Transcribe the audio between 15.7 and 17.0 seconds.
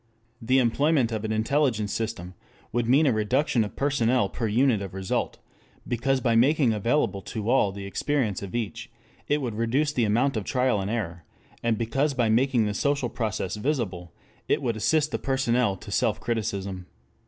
to self criticism.